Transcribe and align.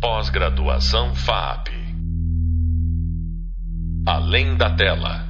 Pós-graduação 0.00 1.12
FAP. 1.12 1.70
Além 4.06 4.56
da 4.56 4.76
tela. 4.76 5.26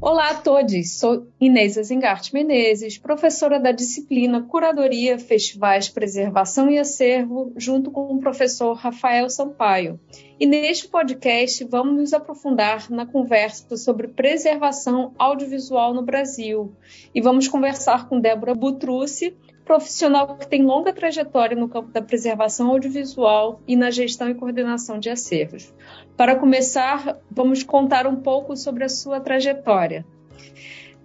Olá 0.00 0.30
a 0.30 0.34
todos, 0.34 0.98
sou 0.98 1.28
Inês 1.38 1.76
Azingarte 1.76 2.32
Menezes, 2.32 2.96
professora 2.96 3.60
da 3.60 3.70
disciplina 3.70 4.42
Curadoria, 4.42 5.18
Festivais, 5.18 5.90
Preservação 5.90 6.70
e 6.70 6.78
Acervo, 6.78 7.52
junto 7.54 7.90
com 7.90 8.14
o 8.14 8.18
professor 8.18 8.72
Rafael 8.72 9.28
Sampaio. 9.28 10.00
E 10.40 10.46
neste 10.46 10.88
podcast 10.88 11.62
vamos 11.64 11.94
nos 11.94 12.12
aprofundar 12.14 12.90
na 12.90 13.04
conversa 13.04 13.76
sobre 13.76 14.08
preservação 14.08 15.12
audiovisual 15.18 15.92
no 15.92 16.02
Brasil. 16.02 16.74
E 17.14 17.20
vamos 17.20 17.46
conversar 17.46 18.08
com 18.08 18.18
Débora 18.18 18.54
Butrucci, 18.54 19.36
profissional 19.64 20.36
que 20.36 20.46
tem 20.46 20.62
longa 20.62 20.92
trajetória 20.92 21.56
no 21.56 21.68
campo 21.68 21.90
da 21.90 22.02
preservação 22.02 22.68
audiovisual 22.70 23.60
e 23.66 23.76
na 23.76 23.90
gestão 23.90 24.28
e 24.28 24.34
coordenação 24.34 24.98
de 24.98 25.08
acervos. 25.08 25.72
Para 26.16 26.36
começar, 26.36 27.18
vamos 27.30 27.62
contar 27.62 28.06
um 28.06 28.16
pouco 28.16 28.56
sobre 28.56 28.84
a 28.84 28.88
sua 28.88 29.20
trajetória. 29.20 30.04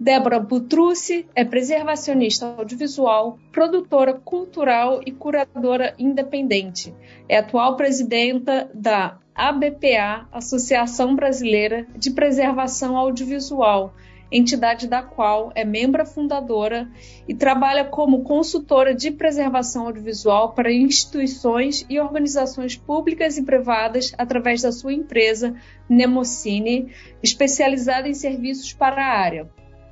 Débora 0.00 0.38
Butrucci 0.38 1.26
é 1.34 1.44
preservacionista 1.44 2.46
audiovisual, 2.56 3.36
produtora 3.50 4.14
cultural 4.14 5.00
e 5.04 5.10
curadora 5.10 5.92
independente. 5.98 6.94
É 7.28 7.38
atual 7.38 7.76
presidenta 7.76 8.70
da 8.72 9.18
ABPA, 9.34 10.28
Associação 10.30 11.16
Brasileira 11.16 11.86
de 11.96 12.12
Preservação 12.12 12.96
Audiovisual, 12.96 13.92
entidade 14.30 14.86
da 14.86 15.02
qual 15.02 15.50
é 15.54 15.64
membro 15.64 16.04
fundadora 16.04 16.88
e 17.26 17.34
trabalha 17.34 17.84
como 17.84 18.22
consultora 18.22 18.94
de 18.94 19.10
preservação 19.10 19.86
audiovisual 19.86 20.52
para 20.52 20.72
instituições 20.72 21.84
e 21.88 21.98
organizações 21.98 22.76
públicas 22.76 23.38
e 23.38 23.42
privadas 23.42 24.12
através 24.18 24.62
da 24.62 24.72
sua 24.72 24.92
empresa 24.92 25.54
Nemocine, 25.88 26.92
especializada 27.22 28.08
em 28.08 28.14
serviços 28.14 28.72
para 28.72 29.02
a 29.02 29.18
área. 29.18 29.48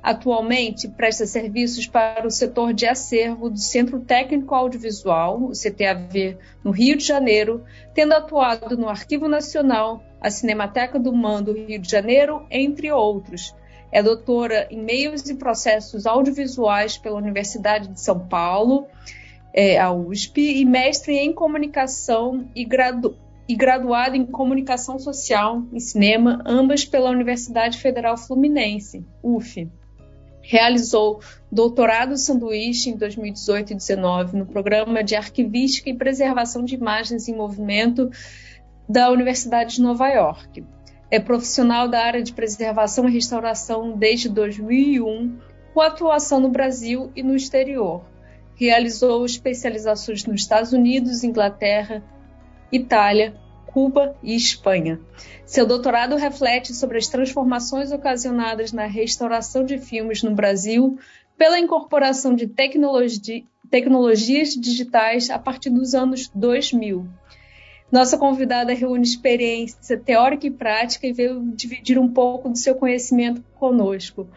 Atualmente, 0.07 0.87
presta 0.87 1.25
serviços 1.25 1.85
para 1.85 2.25
o 2.25 2.31
setor 2.31 2.71
de 2.71 2.85
acervo 2.85 3.49
do 3.49 3.57
Centro 3.57 3.99
Técnico 3.99 4.55
Audiovisual, 4.55 5.43
o 5.43 5.51
CTAV, 5.51 6.37
no 6.63 6.71
Rio 6.71 6.95
de 6.95 7.03
Janeiro, 7.03 7.65
tendo 7.93 8.13
atuado 8.13 8.77
no 8.77 8.87
Arquivo 8.87 9.27
Nacional, 9.27 10.01
a 10.21 10.29
Cinemateca 10.29 10.97
do 10.97 11.11
Mando 11.11 11.51
Rio 11.51 11.79
de 11.79 11.89
Janeiro, 11.89 12.45
entre 12.49 12.89
outros, 12.89 13.53
é 13.91 14.03
doutora 14.03 14.67
em 14.69 14.81
Meios 14.81 15.29
e 15.29 15.35
Processos 15.35 16.05
Audiovisuais 16.05 16.97
pela 16.97 17.17
Universidade 17.17 17.87
de 17.87 17.99
São 17.99 18.19
Paulo, 18.19 18.87
é, 19.53 19.79
a 19.79 19.91
USP, 19.91 20.59
e 20.59 20.65
mestre 20.65 21.17
em 21.17 21.33
Comunicação 21.33 22.47
e, 22.55 22.65
gradu 22.65 23.15
e 23.47 23.55
graduada 23.55 24.17
em 24.17 24.25
Comunicação 24.25 24.99
Social 24.99 25.63
e 25.71 25.79
Cinema, 25.79 26.43
ambas 26.45 26.83
pela 26.83 27.09
Universidade 27.09 27.77
Federal 27.77 28.17
Fluminense, 28.17 29.05
UF. 29.23 29.69
Realizou 30.41 31.21
doutorado 31.51 32.17
sanduíche 32.17 32.89
em 32.89 32.97
2018 32.97 33.71
e 33.71 33.75
2019 33.75 34.37
no 34.37 34.45
programa 34.45 35.03
de 35.03 35.15
Arquivística 35.15 35.89
e 35.89 35.97
Preservação 35.97 36.63
de 36.63 36.75
Imagens 36.75 37.27
em 37.27 37.35
Movimento 37.35 38.09
da 38.87 39.09
Universidade 39.11 39.75
de 39.75 39.81
Nova 39.81 40.07
York. 40.09 40.63
É 41.09 41.21
profissional 41.21 41.87
da 41.87 42.03
área 42.03 42.21
de 42.21 42.33
preservação 42.33 43.07
e 43.07 43.13
restauração 43.13 43.97
desde 43.97 44.27
2001, 44.27 45.37
com 45.73 45.79
atuação 45.79 46.41
no 46.41 46.49
Brasil 46.49 47.11
e 47.15 47.23
no 47.23 47.33
exterior. 47.33 48.03
Realizou 48.55 49.25
especializações 49.25 50.25
nos 50.25 50.41
Estados 50.41 50.73
Unidos, 50.73 51.23
Inglaterra, 51.23 52.03
Itália, 52.69 53.35
Cuba 53.67 54.17
e 54.21 54.35
Espanha. 54.35 54.99
Seu 55.45 55.65
doutorado 55.65 56.17
reflete 56.17 56.73
sobre 56.73 56.97
as 56.97 57.07
transformações 57.07 57.93
ocasionadas 57.93 58.73
na 58.73 58.85
restauração 58.85 59.63
de 59.63 59.77
filmes 59.77 60.23
no 60.23 60.35
Brasil 60.35 60.99
pela 61.37 61.59
incorporação 61.59 62.35
de 62.35 62.47
tecnologi 62.47 63.45
tecnologias 63.69 64.49
digitais 64.49 65.29
a 65.29 65.37
partir 65.37 65.69
dos 65.69 65.93
anos 65.93 66.29
2000 66.33 67.05
nossa 67.91 68.17
convidada 68.17 68.73
reúne 68.73 69.03
experiência 69.03 69.97
teórica 69.97 70.45
e 70.45 70.51
prática 70.51 71.07
e 71.07 71.13
veio 71.13 71.41
dividir 71.53 71.97
um 71.97 72.11
pouco 72.11 72.49
do 72.49 72.57
seu 72.57 72.75
conhecimento 72.75 73.41
conosco. 73.55 74.27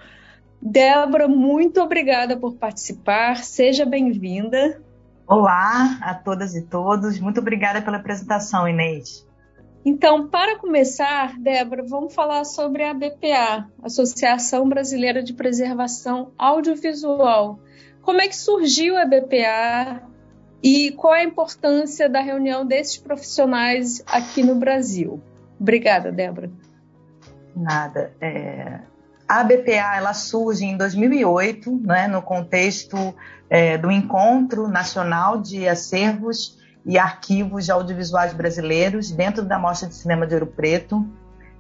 Débora, 0.63 1.27
muito 1.27 1.81
obrigada 1.81 2.37
por 2.37 2.55
participar, 2.55 3.39
seja 3.39 3.85
bem-vinda. 3.85 4.81
Olá 5.27 5.99
a 6.03 6.15
todas 6.15 6.55
e 6.55 6.63
todos, 6.63 7.19
muito 7.19 7.41
obrigada 7.41 7.81
pela 7.81 7.97
apresentação, 7.97 8.69
Inês. 8.69 9.27
Então, 9.85 10.29
para 10.29 10.59
começar, 10.59 11.39
Débora, 11.41 11.83
vamos 11.87 12.15
falar 12.15 12.45
sobre 12.45 12.85
a 12.85 12.93
BPA, 12.93 13.67
Associação 13.83 14.69
Brasileira 14.69 15.23
de 15.23 15.33
Preservação 15.33 16.33
Audiovisual. 16.37 17.59
Como 18.03 18.21
é 18.21 18.29
que 18.29 18.37
surgiu 18.37 18.99
a 18.99 19.07
BPA? 19.07 20.03
E 20.63 20.93
qual 20.93 21.15
a 21.15 21.23
importância 21.23 22.09
da 22.09 22.21
reunião 22.21 22.67
desses 22.67 22.97
profissionais 22.97 24.03
aqui 24.07 24.43
no 24.43 24.55
Brasil? 24.55 25.21
Obrigada, 25.59 26.13
Débora. 26.13 26.51
Nada. 27.57 28.13
É... 28.21 28.81
A 29.27 29.45
BPA 29.45 29.97
ela 29.97 30.13
surge 30.13 30.65
em 30.65 30.77
2008, 30.77 31.81
né, 31.85 32.09
no 32.09 32.21
contexto 32.21 33.15
é, 33.49 33.79
do 33.79 33.91
Encontro 33.91 34.67
Nacional 34.67 35.41
de 35.41 35.69
Acervos 35.69 36.59
e 36.85 36.99
Arquivos 36.99 37.71
Audiovisuais 37.71 38.33
Brasileiros, 38.33 39.13
dentro 39.13 39.45
da 39.45 39.59
Mostra 39.59 39.89
de 39.89 39.95
Cinema 39.95 40.27
de 40.27 40.35
Ouro 40.35 40.47
Preto. 40.49 41.07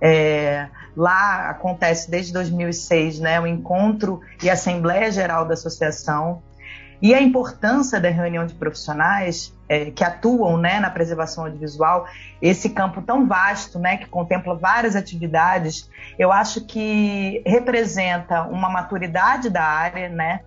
É, 0.00 0.68
lá 0.96 1.50
acontece 1.50 2.10
desde 2.10 2.32
2006 2.32 3.20
né, 3.20 3.40
o 3.40 3.46
encontro 3.46 4.20
e 4.42 4.50
Assembleia 4.50 5.10
Geral 5.12 5.46
da 5.46 5.54
Associação. 5.54 6.42
E 7.02 7.14
a 7.14 7.20
importância 7.20 7.98
da 7.98 8.10
reunião 8.10 8.44
de 8.44 8.54
profissionais 8.54 9.56
é, 9.68 9.90
que 9.90 10.04
atuam 10.04 10.58
né, 10.58 10.80
na 10.80 10.90
preservação 10.90 11.44
audiovisual, 11.44 12.06
esse 12.42 12.70
campo 12.70 13.00
tão 13.00 13.26
vasto, 13.26 13.78
né, 13.78 13.96
que 13.96 14.06
contempla 14.06 14.54
várias 14.54 14.94
atividades, 14.94 15.88
eu 16.18 16.30
acho 16.30 16.66
que 16.66 17.42
representa 17.46 18.42
uma 18.42 18.68
maturidade 18.68 19.48
da 19.48 19.64
área, 19.64 20.08
né? 20.08 20.40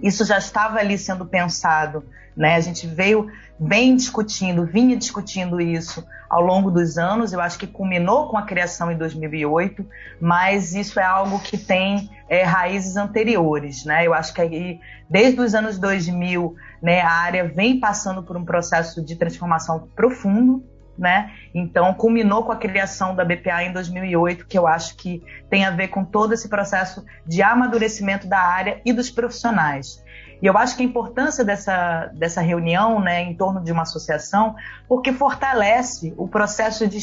Isso 0.00 0.24
já 0.24 0.38
estava 0.38 0.78
ali 0.78 0.96
sendo 0.96 1.26
pensado, 1.26 2.04
né? 2.36 2.54
A 2.54 2.60
gente 2.60 2.86
veio 2.86 3.30
bem 3.58 3.94
discutindo, 3.94 4.64
vinha 4.64 4.96
discutindo 4.96 5.60
isso 5.60 6.04
ao 6.28 6.40
longo 6.40 6.70
dos 6.70 6.96
anos. 6.96 7.32
Eu 7.32 7.40
acho 7.40 7.58
que 7.58 7.66
culminou 7.66 8.28
com 8.28 8.38
a 8.38 8.42
criação 8.42 8.90
em 8.90 8.96
2008, 8.96 9.86
mas 10.20 10.74
isso 10.74 10.98
é 10.98 11.04
algo 11.04 11.38
que 11.40 11.58
tem 11.58 12.10
é, 12.28 12.42
raízes 12.42 12.96
anteriores, 12.96 13.84
né? 13.84 14.06
Eu 14.06 14.14
acho 14.14 14.32
que 14.32 14.40
aí, 14.40 14.80
desde 15.10 15.40
os 15.40 15.54
anos 15.54 15.78
2000, 15.78 16.56
né, 16.82 17.00
a 17.00 17.10
área 17.10 17.46
vem 17.46 17.78
passando 17.78 18.22
por 18.22 18.36
um 18.36 18.44
processo 18.44 19.04
de 19.04 19.14
transformação 19.16 19.88
profundo, 19.94 20.64
né? 20.98 21.32
Então, 21.54 21.92
culminou 21.94 22.44
com 22.44 22.52
a 22.52 22.56
criação 22.56 23.14
da 23.14 23.24
BPA 23.24 23.64
em 23.64 23.72
2008, 23.72 24.46
que 24.46 24.58
eu 24.58 24.66
acho 24.66 24.96
que 24.96 25.22
tem 25.48 25.64
a 25.64 25.70
ver 25.70 25.88
com 25.88 26.04
todo 26.04 26.32
esse 26.34 26.48
processo 26.48 27.04
de 27.26 27.42
amadurecimento 27.42 28.26
da 28.26 28.40
área 28.40 28.80
e 28.84 28.92
dos 28.92 29.10
profissionais. 29.10 30.02
E 30.42 30.46
eu 30.46 30.58
acho 30.58 30.76
que 30.76 30.82
a 30.82 30.86
importância 30.86 31.44
dessa, 31.44 32.10
dessa 32.14 32.40
reunião 32.40 33.00
né, 33.00 33.22
em 33.22 33.34
torno 33.34 33.62
de 33.62 33.70
uma 33.70 33.82
associação, 33.82 34.56
porque 34.88 35.12
fortalece 35.12 36.12
o 36.16 36.26
processo 36.26 36.86
de, 36.88 36.98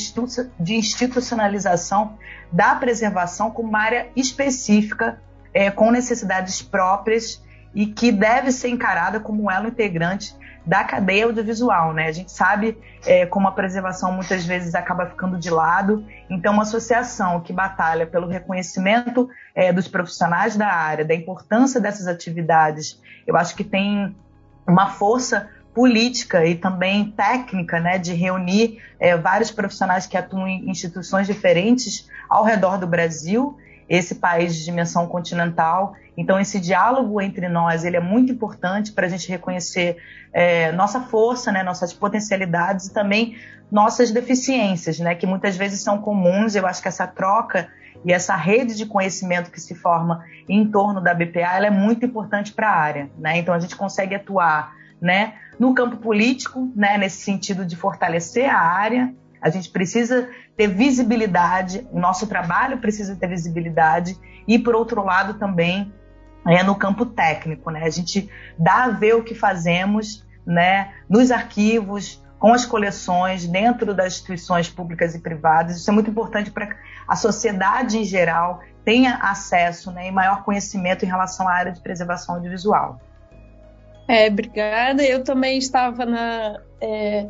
de 0.60 0.76
institucionalização 0.76 2.18
da 2.52 2.76
preservação 2.76 3.50
como 3.50 3.70
uma 3.70 3.80
área 3.80 4.10
específica, 4.14 5.22
é, 5.54 5.72
com 5.72 5.90
necessidades 5.90 6.62
próprias 6.62 7.42
e 7.74 7.86
que 7.86 8.12
deve 8.12 8.52
ser 8.52 8.70
encarada 8.70 9.22
como 9.22 9.50
elo 9.50 9.70
integrante 9.70 10.36
da 10.70 10.84
cadeia 10.84 11.26
audiovisual, 11.26 11.94
né? 11.94 12.06
A 12.06 12.12
gente 12.12 12.32
sabe 12.32 12.78
é, 13.04 13.26
como 13.26 13.48
a 13.48 13.52
preservação 13.52 14.12
muitas 14.12 14.46
vezes 14.46 14.76
acaba 14.76 15.08
ficando 15.08 15.36
de 15.36 15.50
lado, 15.50 16.06
então 16.30 16.54
uma 16.54 16.62
associação 16.62 17.42
que 17.42 17.52
batalha 17.52 18.06
pelo 18.06 18.28
reconhecimento 18.28 19.28
é, 19.56 19.74
dos 19.74 19.88
profissionais 19.88 20.56
da 20.56 20.68
área, 20.68 21.04
da 21.04 21.16
importância 21.16 21.82
dessas 21.82 22.06
atividades, 22.06 23.02
eu 23.26 23.36
acho 23.36 23.56
que 23.56 23.64
tem 23.64 24.16
uma 24.68 24.92
força 24.92 25.50
política 25.74 26.46
e 26.46 26.54
também 26.54 27.10
técnica, 27.18 27.80
né, 27.80 27.98
de 27.98 28.14
reunir 28.14 28.80
é, 29.00 29.18
vários 29.18 29.50
profissionais 29.50 30.06
que 30.06 30.16
atuam 30.16 30.48
em 30.48 30.70
instituições 30.70 31.26
diferentes 31.26 32.08
ao 32.30 32.44
redor 32.44 32.78
do 32.78 32.86
Brasil 32.86 33.58
esse 33.90 34.16
país 34.16 34.56
de 34.56 34.64
dimensão 34.64 35.08
continental. 35.08 35.96
Então, 36.16 36.40
esse 36.40 36.60
diálogo 36.60 37.20
entre 37.20 37.50
nós 37.50 37.84
ele 37.84 37.98
é 37.98 38.00
muito 38.00 38.32
importante 38.32 38.92
para 38.92 39.08
a 39.08 39.10
gente 39.10 39.28
reconhecer 39.30 39.98
é, 40.32 40.72
nossa 40.72 41.02
força, 41.02 41.52
né, 41.52 41.64
nossas 41.64 41.92
potencialidades 41.92 42.88
e 42.88 42.94
também 42.94 43.36
nossas 43.72 44.12
deficiências, 44.12 45.00
né, 45.00 45.16
que 45.16 45.26
muitas 45.26 45.58
vezes 45.58 45.82
são 45.82 45.98
comuns. 45.98 46.56
Eu 46.56 46.68
acho 46.68 46.82
que 46.82 46.88
essa 46.88 47.08
troca 47.08 47.68
e 48.06 48.14
essa 48.14 48.36
rede 48.36 48.76
de 48.76 48.86
conhecimento 48.86 49.52
que 49.52 49.60
se 49.60 49.76
forma 49.76 50.24
em 50.48 50.70
torno 50.70 51.02
da 51.02 51.14
BPA 51.14 51.56
ela 51.56 51.68
é 51.68 51.72
muito 51.72 52.06
importante 52.06 52.54
para 52.54 52.70
a 52.70 52.76
área. 52.76 53.10
Né? 53.18 53.40
Então, 53.40 53.54
a 53.54 53.60
gente 53.60 53.76
consegue 53.76 54.14
atuar 54.14 54.78
né? 55.02 55.36
No 55.58 55.74
campo 55.74 55.98
político, 55.98 56.72
né, 56.76 56.98
nesse 56.98 57.22
sentido 57.22 57.66
de 57.66 57.76
fortalecer 57.76 58.50
a 58.50 58.58
área, 58.58 59.14
a 59.42 59.50
gente 59.50 59.70
precisa 59.70 60.30
ter 60.56 60.68
visibilidade, 60.68 61.88
o 61.92 62.00
nosso 62.00 62.28
trabalho 62.28 62.80
precisa 62.80 63.16
ter 63.16 63.28
visibilidade 63.28 64.18
e, 64.48 64.60
por 64.60 64.76
outro 64.76 65.04
lado, 65.04 65.36
também 65.36 65.94
é 66.48 66.64
no 66.64 66.76
campo 66.76 67.06
técnico, 67.06 67.70
né? 67.70 67.84
A 67.84 67.90
gente 67.90 68.30
dá 68.58 68.86
a 68.86 68.90
ver 68.90 69.16
o 69.16 69.24
que 69.24 69.36
fazemos, 69.36 70.26
né, 70.46 70.94
nos 71.08 71.32
arquivos, 71.32 72.24
com 72.40 72.54
as 72.54 72.66
coleções 72.66 73.46
dentro 73.46 73.94
das 73.94 74.14
instituições 74.14 74.70
públicas 74.70 75.14
e 75.14 75.20
privadas. 75.20 75.78
Isso 75.78 75.90
é 75.90 75.94
muito 75.94 76.10
importante 76.10 76.50
para 76.50 76.70
a 77.08 77.16
sociedade 77.16 77.98
em 77.98 78.06
geral 78.06 78.62
tenha 78.86 79.16
acesso 79.18 79.92
né, 79.92 80.08
e 80.08 80.12
maior 80.12 80.44
conhecimento 80.44 81.06
em 81.06 81.08
relação 81.08 81.48
à 81.48 81.54
área 81.54 81.72
de 81.72 81.82
preservação 81.82 82.36
audiovisual. 82.36 83.00
É, 84.08 84.28
obrigada. 84.28 85.04
Eu 85.04 85.24
também 85.24 85.60
estava 85.60 86.06
na, 86.06 86.60
é, 86.82 87.28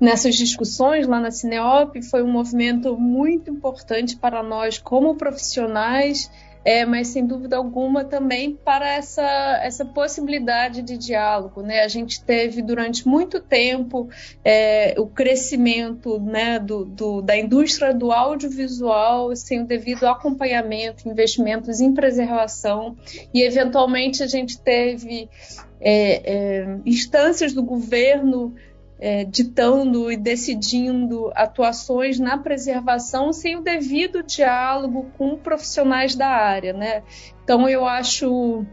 nessas 0.00 0.34
discussões 0.34 1.06
lá 1.06 1.20
na 1.20 1.30
Cineop. 1.30 2.00
Foi 2.02 2.22
um 2.22 2.30
movimento 2.30 2.96
muito 2.96 3.50
importante 3.50 4.16
para 4.16 4.42
nós 4.42 4.78
como 4.78 5.16
profissionais 5.16 6.30
é, 6.66 6.84
mas 6.84 7.06
sem 7.06 7.24
dúvida 7.24 7.56
alguma 7.56 8.04
também 8.04 8.56
para 8.56 8.94
essa, 8.94 9.22
essa 9.62 9.84
possibilidade 9.84 10.82
de 10.82 10.98
diálogo. 10.98 11.62
Né? 11.62 11.82
A 11.82 11.86
gente 11.86 12.24
teve 12.24 12.60
durante 12.60 13.06
muito 13.06 13.38
tempo 13.40 14.08
é, 14.44 14.92
o 14.98 15.06
crescimento 15.06 16.18
né, 16.18 16.58
do, 16.58 16.84
do, 16.84 17.22
da 17.22 17.38
indústria 17.38 17.94
do 17.94 18.10
audiovisual 18.10 19.34
sem 19.36 19.62
o 19.62 19.64
devido 19.64 20.08
acompanhamento, 20.08 21.08
investimentos 21.08 21.80
em 21.80 21.94
preservação, 21.94 22.96
e 23.32 23.44
eventualmente 23.44 24.24
a 24.24 24.26
gente 24.26 24.58
teve 24.60 25.28
é, 25.80 26.64
é 26.64 26.78
instâncias 26.84 27.52
do 27.52 27.62
governo 27.62 28.56
é, 28.98 29.24
ditando 29.24 30.10
e 30.10 30.16
decidindo 30.16 31.30
atuações 31.34 32.18
na 32.18 32.38
preservação 32.38 33.32
sem 33.32 33.56
o 33.56 33.60
devido 33.60 34.22
diálogo 34.22 35.10
com 35.18 35.36
profissionais 35.36 36.14
da 36.14 36.28
área, 36.28 36.72
né? 36.72 37.02
Então 37.44 37.68
eu 37.68 37.86
acho 37.86 38.64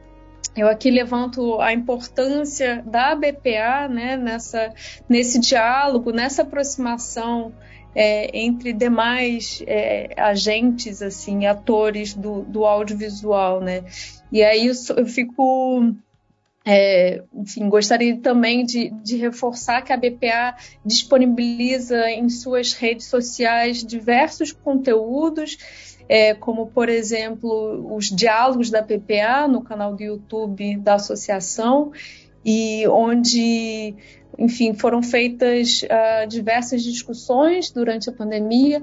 eu 0.55 0.67
aqui 0.67 0.91
levanto 0.91 1.59
a 1.59 1.73
importância 1.73 2.83
da 2.85 3.15
BPA 3.15 3.87
né, 3.89 4.15
nessa, 4.15 4.71
nesse 5.09 5.39
diálogo, 5.39 6.11
nessa 6.11 6.43
aproximação 6.43 7.51
é, 7.95 8.37
entre 8.37 8.71
demais 8.71 9.63
é, 9.65 10.13
agentes, 10.15 11.01
assim, 11.01 11.47
atores 11.47 12.13
do, 12.13 12.41
do 12.43 12.65
audiovisual, 12.65 13.61
né? 13.61 13.83
E 14.31 14.43
aí 14.43 14.67
eu, 14.67 14.73
eu 14.97 15.05
fico 15.05 15.95
é, 16.65 17.21
enfim, 17.33 17.67
gostaria 17.67 18.17
também 18.17 18.65
de, 18.65 18.89
de, 19.03 19.17
reforçar 19.17 19.81
que 19.81 19.91
a 19.91 19.97
BPA 19.97 20.55
disponibiliza 20.85 22.09
em 22.09 22.29
suas 22.29 22.71
redes 22.71 23.07
sociais 23.07 23.83
diversos 23.83 24.53
conteúdos, 24.53 25.57
é, 26.07 26.33
como, 26.33 26.67
por 26.67 26.87
exemplo, 26.87 27.93
os 27.93 28.05
diálogos 28.05 28.69
da 28.69 28.81
BPA 28.81 29.47
no 29.47 29.61
canal 29.61 29.93
do 29.93 30.03
YouTube 30.03 30.77
da 30.77 30.95
associação, 30.95 31.91
e 32.45 32.87
onde, 32.87 33.93
enfim, 34.37 34.73
foram 34.73 35.01
feitas 35.01 35.81
uh, 35.83 36.27
diversas 36.27 36.83
discussões 36.83 37.71
durante 37.71 38.09
a 38.09 38.13
pandemia 38.13 38.81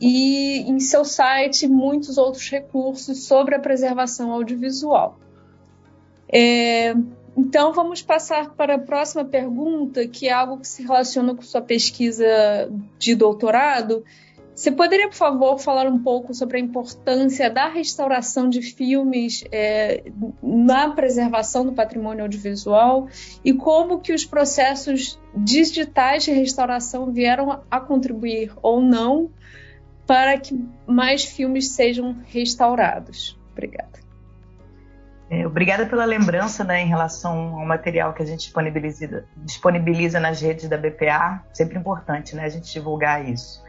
e 0.00 0.60
em 0.68 0.80
seu 0.80 1.04
site 1.04 1.68
muitos 1.68 2.18
outros 2.18 2.48
recursos 2.48 3.26
sobre 3.26 3.54
a 3.54 3.60
preservação 3.60 4.32
audiovisual. 4.32 5.18
É, 6.32 6.94
então, 7.36 7.72
vamos 7.72 8.02
passar 8.02 8.50
para 8.54 8.74
a 8.74 8.78
próxima 8.78 9.24
pergunta, 9.24 10.06
que 10.06 10.28
é 10.28 10.32
algo 10.32 10.58
que 10.58 10.68
se 10.68 10.82
relaciona 10.82 11.34
com 11.34 11.42
sua 11.42 11.62
pesquisa 11.62 12.26
de 12.98 13.14
doutorado. 13.14 14.04
Você 14.54 14.70
poderia, 14.70 15.08
por 15.08 15.16
favor, 15.16 15.58
falar 15.58 15.86
um 15.86 15.98
pouco 15.98 16.34
sobre 16.34 16.58
a 16.58 16.60
importância 16.60 17.48
da 17.48 17.68
restauração 17.68 18.50
de 18.50 18.60
filmes 18.60 19.42
é, 19.50 20.04
na 20.42 20.90
preservação 20.90 21.64
do 21.64 21.72
patrimônio 21.72 22.24
audiovisual 22.24 23.08
e 23.42 23.54
como 23.54 24.00
que 24.00 24.12
os 24.12 24.26
processos 24.26 25.18
digitais 25.34 26.24
de 26.24 26.32
restauração 26.32 27.10
vieram 27.10 27.62
a 27.70 27.80
contribuir 27.80 28.52
ou 28.62 28.82
não 28.82 29.30
para 30.06 30.38
que 30.38 30.62
mais 30.86 31.24
filmes 31.24 31.70
sejam 31.70 32.18
restaurados? 32.26 33.38
Obrigada. 33.52 34.02
É, 35.32 35.46
obrigada 35.46 35.86
pela 35.86 36.04
lembrança 36.04 36.62
né, 36.62 36.82
em 36.82 36.86
relação 36.86 37.58
ao 37.58 37.64
material 37.64 38.12
que 38.12 38.22
a 38.22 38.26
gente 38.26 38.40
disponibiliza, 38.40 39.24
disponibiliza 39.38 40.20
nas 40.20 40.42
redes 40.42 40.68
da 40.68 40.76
BPA. 40.76 41.42
Sempre 41.54 41.78
importante 41.78 42.36
né, 42.36 42.44
a 42.44 42.50
gente 42.50 42.70
divulgar 42.70 43.26
isso. 43.26 43.64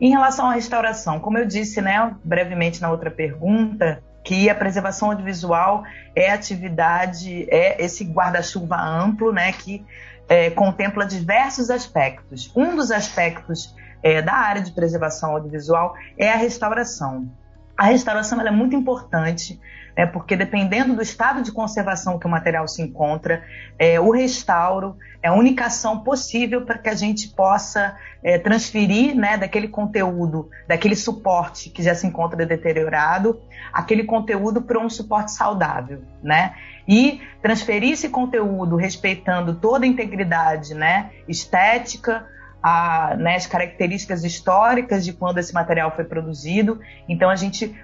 Em 0.00 0.08
relação 0.08 0.48
à 0.48 0.54
restauração, 0.54 1.20
como 1.20 1.36
eu 1.36 1.44
disse 1.44 1.82
né, 1.82 2.16
brevemente 2.24 2.80
na 2.80 2.90
outra 2.90 3.10
pergunta, 3.10 4.02
que 4.24 4.48
a 4.48 4.54
preservação 4.54 5.10
audiovisual 5.10 5.84
é 6.16 6.30
atividade, 6.30 7.46
é 7.50 7.84
esse 7.84 8.04
guarda-chuva 8.04 8.80
amplo 8.80 9.34
né, 9.34 9.52
que 9.52 9.84
é, 10.30 10.48
contempla 10.48 11.04
diversos 11.04 11.68
aspectos. 11.68 12.50
Um 12.56 12.74
dos 12.74 12.90
aspectos 12.90 13.76
é, 14.02 14.22
da 14.22 14.32
área 14.32 14.62
de 14.62 14.72
preservação 14.72 15.32
audiovisual 15.32 15.94
é 16.16 16.30
a 16.30 16.36
restauração. 16.36 17.30
A 17.76 17.84
restauração 17.84 18.40
é 18.40 18.50
muito 18.50 18.74
importante 18.74 19.60
né, 19.96 20.06
porque 20.06 20.36
dependendo 20.36 20.94
do 20.94 21.02
estado 21.02 21.42
de 21.42 21.52
conservação 21.52 22.18
que 22.18 22.26
o 22.26 22.30
material 22.30 22.66
se 22.66 22.82
encontra, 22.82 23.42
é, 23.78 24.00
o 24.00 24.10
restauro 24.10 24.96
é 25.22 25.28
a 25.28 25.32
única 25.32 25.66
ação 25.66 26.00
possível 26.00 26.64
para 26.64 26.78
que 26.78 26.88
a 26.88 26.94
gente 26.94 27.28
possa 27.28 27.96
é, 28.22 28.38
transferir 28.38 29.14
né, 29.14 29.36
daquele 29.36 29.68
conteúdo, 29.68 30.50
daquele 30.66 30.96
suporte 30.96 31.70
que 31.70 31.82
já 31.82 31.94
se 31.94 32.06
encontra 32.06 32.44
deteriorado, 32.44 33.40
aquele 33.72 34.04
conteúdo 34.04 34.62
para 34.62 34.78
um 34.78 34.90
suporte 34.90 35.32
saudável, 35.32 36.02
né? 36.22 36.54
E 36.86 37.20
transferir 37.40 37.92
esse 37.92 38.08
conteúdo 38.08 38.74
respeitando 38.74 39.54
toda 39.54 39.84
a 39.84 39.88
integridade 39.88 40.74
né, 40.74 41.10
estética, 41.28 42.26
a, 42.60 43.14
né, 43.16 43.36
as 43.36 43.46
características 43.46 44.24
históricas 44.24 45.04
de 45.04 45.12
quando 45.12 45.38
esse 45.38 45.54
material 45.54 45.94
foi 45.94 46.04
produzido. 46.04 46.80
Então 47.08 47.30
a 47.30 47.36
gente 47.36 47.76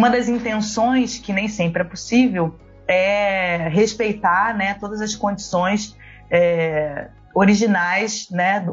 uma 0.00 0.08
das 0.08 0.28
intenções, 0.28 1.18
que 1.18 1.30
nem 1.30 1.46
sempre 1.46 1.82
é 1.82 1.84
possível, 1.84 2.58
é 2.88 3.68
respeitar 3.68 4.56
né, 4.56 4.72
todas 4.80 5.02
as 5.02 5.14
condições 5.14 5.94
é, 6.30 7.08
originais 7.34 8.30
né, 8.30 8.66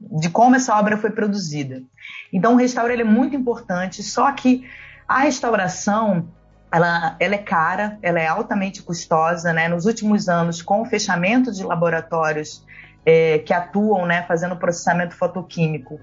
de 0.00 0.28
como 0.28 0.56
essa 0.56 0.76
obra 0.76 0.96
foi 0.96 1.10
produzida. 1.10 1.84
Então, 2.32 2.54
o 2.54 2.56
restauro 2.56 2.92
é 2.92 3.04
muito 3.04 3.36
importante, 3.36 4.02
só 4.02 4.32
que 4.32 4.68
a 5.06 5.20
restauração 5.20 6.28
ela, 6.72 7.14
ela, 7.20 7.36
é 7.36 7.38
cara, 7.38 7.96
ela 8.02 8.18
é 8.18 8.26
altamente 8.26 8.82
custosa. 8.82 9.52
Né? 9.52 9.68
Nos 9.68 9.86
últimos 9.86 10.28
anos, 10.28 10.60
com 10.60 10.82
o 10.82 10.84
fechamento 10.84 11.52
de 11.52 11.62
laboratórios 11.62 12.66
é, 13.06 13.38
que 13.38 13.54
atuam 13.54 14.04
né, 14.04 14.24
fazendo 14.24 14.56
processamento 14.56 15.14
fotoquímico, 15.14 16.00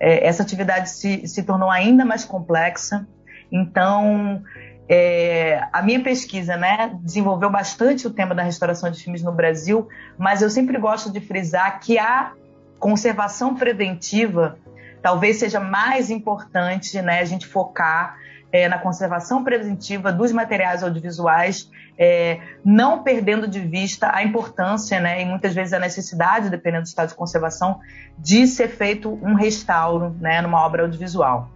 é, 0.00 0.26
essa 0.26 0.42
atividade 0.42 0.88
se, 0.88 1.26
se 1.28 1.42
tornou 1.42 1.70
ainda 1.70 2.02
mais 2.06 2.24
complexa. 2.24 3.06
Então, 3.50 4.42
é, 4.88 5.62
a 5.72 5.82
minha 5.82 6.02
pesquisa 6.02 6.56
né, 6.56 6.96
desenvolveu 7.02 7.50
bastante 7.50 8.06
o 8.06 8.10
tema 8.10 8.34
da 8.34 8.42
restauração 8.42 8.90
de 8.90 9.02
filmes 9.02 9.22
no 9.22 9.32
Brasil, 9.32 9.88
mas 10.16 10.40
eu 10.40 10.48
sempre 10.48 10.78
gosto 10.78 11.12
de 11.12 11.20
frisar 11.20 11.78
que 11.80 11.98
a 11.98 12.32
conservação 12.78 13.54
preventiva 13.54 14.58
talvez 15.02 15.38
seja 15.38 15.60
mais 15.60 16.10
importante 16.10 17.00
né, 17.02 17.20
a 17.20 17.24
gente 17.24 17.46
focar 17.46 18.16
é, 18.50 18.68
na 18.68 18.78
conservação 18.78 19.44
preventiva 19.44 20.10
dos 20.10 20.32
materiais 20.32 20.82
audiovisuais, 20.82 21.70
é, 21.98 22.40
não 22.64 23.02
perdendo 23.02 23.46
de 23.46 23.60
vista 23.60 24.10
a 24.14 24.22
importância 24.22 24.98
né, 25.00 25.20
e 25.20 25.24
muitas 25.24 25.54
vezes 25.54 25.72
a 25.72 25.78
necessidade, 25.78 26.48
dependendo 26.48 26.84
do 26.84 26.86
estado 26.86 27.08
de 27.08 27.14
conservação, 27.14 27.80
de 28.18 28.46
ser 28.46 28.68
feito 28.68 29.18
um 29.22 29.34
restauro 29.34 30.16
né, 30.18 30.40
numa 30.40 30.64
obra 30.64 30.82
audiovisual. 30.82 31.50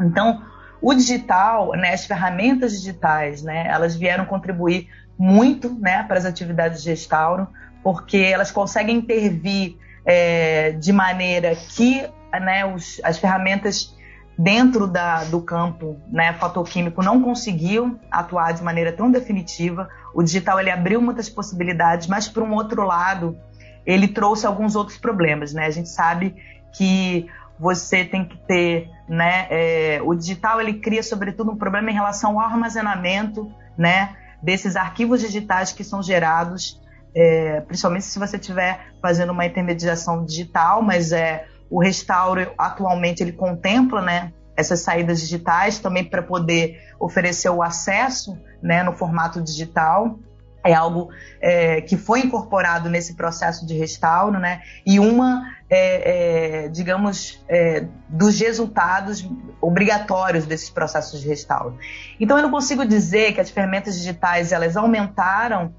Então, 0.00 0.42
o 0.80 0.94
digital, 0.94 1.72
né, 1.72 1.92
as 1.92 2.04
ferramentas 2.04 2.72
digitais, 2.72 3.42
né, 3.42 3.66
elas 3.68 3.96
vieram 3.96 4.24
contribuir 4.24 4.88
muito 5.18 5.74
né, 5.80 6.04
para 6.04 6.18
as 6.18 6.24
atividades 6.24 6.82
de 6.82 6.90
restauro, 6.90 7.48
porque 7.82 8.16
elas 8.16 8.50
conseguem 8.50 8.96
intervir 8.96 9.76
é, 10.04 10.72
de 10.72 10.92
maneira 10.92 11.54
que 11.54 12.08
né, 12.32 12.64
os, 12.64 13.00
as 13.02 13.18
ferramentas 13.18 13.96
dentro 14.38 14.86
da, 14.86 15.24
do 15.24 15.40
campo 15.40 16.00
né, 16.08 16.32
fotoquímico 16.34 17.02
não 17.02 17.20
conseguiam 17.20 17.98
atuar 18.08 18.52
de 18.52 18.62
maneira 18.62 18.92
tão 18.92 19.10
definitiva. 19.10 19.88
O 20.14 20.22
digital 20.22 20.60
ele 20.60 20.70
abriu 20.70 21.02
muitas 21.02 21.28
possibilidades, 21.28 22.06
mas 22.06 22.28
por 22.28 22.44
um 22.44 22.54
outro 22.54 22.84
lado 22.84 23.36
ele 23.84 24.06
trouxe 24.06 24.46
alguns 24.46 24.76
outros 24.76 24.96
problemas. 24.96 25.52
Né? 25.52 25.66
A 25.66 25.70
gente 25.70 25.88
sabe 25.88 26.36
que 26.72 27.26
você 27.58 28.04
tem 28.04 28.24
que 28.24 28.36
ter, 28.46 28.88
né, 29.08 29.46
é, 29.50 30.00
o 30.02 30.14
digital 30.14 30.60
ele 30.60 30.74
cria 30.74 31.02
sobretudo 31.02 31.50
um 31.50 31.56
problema 31.56 31.90
em 31.90 31.94
relação 31.94 32.40
ao 32.40 32.46
armazenamento, 32.46 33.50
né, 33.76 34.14
desses 34.42 34.76
arquivos 34.76 35.20
digitais 35.20 35.72
que 35.72 35.82
são 35.82 36.02
gerados 36.02 36.80
é, 37.14 37.60
principalmente 37.62 38.04
se 38.04 38.18
você 38.18 38.36
estiver 38.36 38.92
fazendo 39.00 39.32
uma 39.32 39.46
intermediação 39.46 40.24
digital, 40.24 40.82
mas 40.82 41.12
é, 41.12 41.46
o 41.70 41.80
restauro 41.80 42.52
atualmente 42.56 43.22
ele 43.22 43.32
contempla 43.32 44.00
né, 44.00 44.32
essas 44.56 44.80
saídas 44.80 45.20
digitais 45.20 45.78
também 45.78 46.04
para 46.04 46.22
poder 46.22 46.80
oferecer 46.98 47.48
o 47.48 47.62
acesso 47.62 48.38
né, 48.62 48.82
no 48.82 48.92
formato 48.92 49.42
digital 49.42 50.18
é 50.64 50.74
algo 50.74 51.10
é, 51.40 51.80
que 51.80 51.96
foi 51.96 52.20
incorporado 52.20 52.88
nesse 52.88 53.14
processo 53.14 53.66
de 53.66 53.74
restauro, 53.74 54.38
né? 54.38 54.62
E 54.84 54.98
uma, 54.98 55.44
é, 55.70 56.64
é, 56.64 56.68
digamos, 56.68 57.42
é, 57.48 57.86
dos 58.08 58.38
resultados 58.40 59.28
obrigatórios 59.60 60.46
desses 60.46 60.70
processos 60.70 61.20
de 61.20 61.28
restauro. 61.28 61.78
Então, 62.18 62.36
eu 62.36 62.42
não 62.42 62.50
consigo 62.50 62.84
dizer 62.84 63.32
que 63.32 63.40
as 63.40 63.50
ferramentas 63.50 63.96
digitais 63.96 64.52
elas 64.52 64.76
aumentaram 64.76 65.72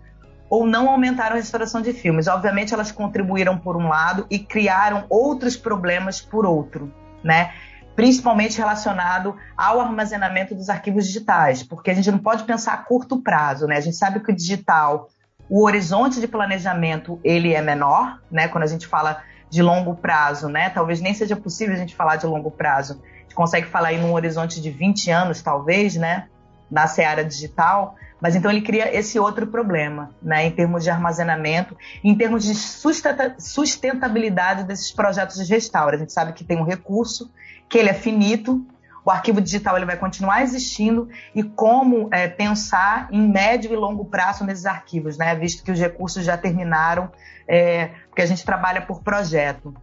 ou 0.49 0.65
não 0.65 0.89
aumentaram 0.89 1.35
a 1.35 1.37
restauração 1.37 1.81
de 1.81 1.93
filmes. 1.93 2.27
Obviamente, 2.27 2.73
elas 2.73 2.91
contribuíram 2.91 3.57
por 3.57 3.77
um 3.77 3.87
lado 3.87 4.25
e 4.29 4.39
criaram 4.39 5.05
outros 5.09 5.55
problemas 5.55 6.19
por 6.19 6.45
outro, 6.45 6.91
né? 7.23 7.53
Principalmente 7.99 8.57
relacionado 8.57 9.35
ao 9.57 9.81
armazenamento 9.81 10.55
dos 10.55 10.69
arquivos 10.69 11.05
digitais, 11.05 11.63
porque 11.63 11.91
a 11.91 11.93
gente 11.93 12.09
não 12.09 12.17
pode 12.17 12.45
pensar 12.45 12.71
a 12.71 12.77
curto 12.77 13.21
prazo, 13.21 13.67
né? 13.67 13.75
A 13.75 13.81
gente 13.81 13.97
sabe 13.97 14.21
que 14.21 14.31
o 14.31 14.33
digital, 14.33 15.09
o 15.49 15.65
horizonte 15.65 16.21
de 16.21 16.25
planejamento, 16.25 17.19
ele 17.25 17.53
é 17.53 17.61
menor, 17.61 18.21
né? 18.31 18.47
Quando 18.47 18.63
a 18.63 18.67
gente 18.67 18.87
fala 18.87 19.21
de 19.49 19.61
longo 19.61 19.95
prazo, 19.95 20.47
né? 20.47 20.69
Talvez 20.69 21.01
nem 21.01 21.13
seja 21.13 21.35
possível 21.35 21.75
a 21.75 21.77
gente 21.77 21.93
falar 21.93 22.15
de 22.15 22.25
longo 22.25 22.49
prazo. 22.49 23.01
A 23.03 23.21
gente 23.23 23.35
consegue 23.35 23.67
falar 23.67 23.91
em 23.91 24.01
um 24.01 24.13
horizonte 24.13 24.61
de 24.61 24.71
20 24.71 25.11
anos, 25.11 25.41
talvez, 25.41 25.97
né? 25.97 26.29
Na 26.71 26.87
seara 26.87 27.25
digital, 27.25 27.97
mas 28.21 28.33
então 28.33 28.49
ele 28.49 28.61
cria 28.61 28.95
esse 28.95 29.19
outro 29.19 29.45
problema, 29.47 30.11
né, 30.21 30.45
em 30.45 30.51
termos 30.51 30.83
de 30.83 30.89
armazenamento, 30.89 31.75
em 32.03 32.15
termos 32.15 32.43
de 32.43 32.55
sustentabilidade 32.55 34.63
desses 34.63 34.91
projetos 34.91 35.45
de 35.45 35.53
restauro. 35.53 35.95
A 35.95 35.99
gente 35.99 36.13
sabe 36.13 36.31
que 36.31 36.45
tem 36.45 36.57
um 36.57 36.63
recurso 36.63 37.29
que 37.69 37.77
ele 37.77 37.89
é 37.89 37.93
finito, 37.93 38.65
o 39.05 39.11
arquivo 39.11 39.39
digital 39.39 39.77
ele 39.77 39.85
vai 39.85 39.97
continuar 39.97 40.41
existindo 40.41 41.09
e 41.33 41.43
como 41.43 42.09
é, 42.11 42.27
pensar 42.27 43.07
em 43.11 43.27
médio 43.27 43.71
e 43.71 43.75
longo 43.75 44.05
prazo 44.05 44.43
nesses 44.43 44.65
arquivos, 44.65 45.17
né? 45.17 45.35
Visto 45.35 45.63
que 45.63 45.71
os 45.71 45.79
recursos 45.79 46.25
já 46.25 46.37
terminaram, 46.37 47.11
é, 47.47 47.91
porque 48.07 48.21
a 48.21 48.25
gente 48.25 48.43
trabalha 48.43 48.81
por 48.81 49.01
projeto. 49.01 49.73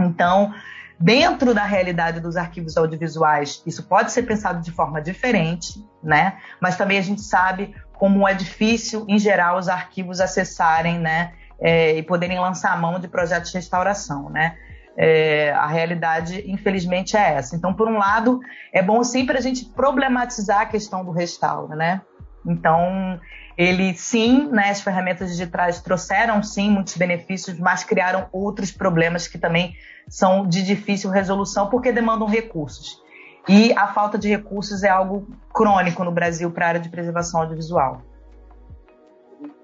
Então, 0.00 0.52
dentro 0.98 1.54
da 1.54 1.64
realidade 1.64 2.20
dos 2.20 2.36
arquivos 2.36 2.76
audiovisuais, 2.76 3.62
isso 3.64 3.84
pode 3.84 4.10
ser 4.10 4.22
pensado 4.22 4.60
de 4.60 4.70
forma 4.70 5.00
diferente, 5.00 5.84
né? 6.02 6.38
Mas 6.60 6.76
também 6.76 6.98
a 6.98 7.02
gente 7.02 7.22
sabe 7.22 7.74
como 7.92 8.26
é 8.26 8.34
difícil, 8.34 9.04
em 9.08 9.18
geral, 9.18 9.56
os 9.56 9.68
arquivos 9.68 10.20
acessarem, 10.20 10.98
né? 10.98 11.32
É, 11.60 11.96
e 11.96 12.02
poderem 12.02 12.38
lançar 12.38 12.72
a 12.72 12.76
mão 12.76 12.98
de 12.98 13.06
projetos 13.06 13.50
de 13.50 13.56
restauração, 13.56 14.28
né? 14.28 14.56
É, 14.96 15.50
a 15.52 15.66
realidade, 15.66 16.44
infelizmente, 16.46 17.16
é 17.16 17.34
essa. 17.34 17.56
Então, 17.56 17.74
por 17.74 17.88
um 17.88 17.98
lado, 17.98 18.40
é 18.72 18.82
bom 18.82 19.02
sempre 19.02 19.36
a 19.36 19.40
gente 19.40 19.64
problematizar 19.64 20.60
a 20.60 20.66
questão 20.66 21.04
do 21.04 21.10
restauro, 21.10 21.74
né? 21.74 22.00
Então, 22.46 23.18
ele 23.56 23.94
sim, 23.94 24.48
né, 24.50 24.70
as 24.70 24.80
ferramentas 24.80 25.30
digitais 25.30 25.80
trouxeram 25.80 26.42
sim 26.42 26.70
muitos 26.70 26.96
benefícios, 26.96 27.58
mas 27.58 27.84
criaram 27.84 28.28
outros 28.32 28.70
problemas 28.70 29.26
que 29.26 29.38
também 29.38 29.74
são 30.08 30.46
de 30.46 30.62
difícil 30.62 31.10
resolução 31.10 31.68
porque 31.70 31.90
demandam 31.90 32.26
recursos. 32.26 33.02
E 33.48 33.72
a 33.74 33.88
falta 33.88 34.18
de 34.18 34.28
recursos 34.28 34.82
é 34.82 34.88
algo 34.88 35.28
crônico 35.52 36.02
no 36.02 36.10
Brasil 36.10 36.50
para 36.50 36.66
a 36.66 36.68
área 36.68 36.80
de 36.80 36.88
preservação 36.88 37.40
audiovisual. 37.40 38.02